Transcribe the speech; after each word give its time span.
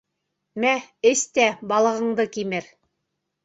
Мә, 0.65 0.71
эс 1.11 1.21
тә 1.37 1.47
балығыңды 1.75 2.29
кимер!.. 2.39 2.75